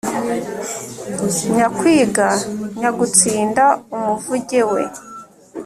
nyakwiga 1.55 2.27
nyagutsinda 2.79 3.63
umuvuge 3.95 4.61
we 4.71 4.81